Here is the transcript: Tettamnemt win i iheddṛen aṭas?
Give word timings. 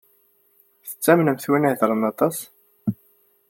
Tettamnemt 0.87 1.47
win 1.49 1.65
i 1.67 1.69
iheddṛen 1.71 2.03
aṭas? 2.11 2.37